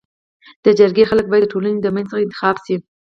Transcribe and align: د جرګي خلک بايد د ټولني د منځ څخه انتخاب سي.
د 0.63 0.65
جرګي 0.79 1.03
خلک 1.09 1.25
بايد 1.31 1.43
د 1.45 1.51
ټولني 1.53 1.79
د 1.81 1.87
منځ 1.95 2.05
څخه 2.09 2.21
انتخاب 2.25 2.55
سي. 2.65 2.75